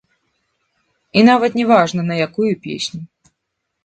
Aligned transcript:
І 1.19 1.21
нават 1.29 1.51
не 1.59 1.65
важна, 1.71 2.01
на 2.07 2.15
якую 2.27 2.49
песню. 2.65 3.01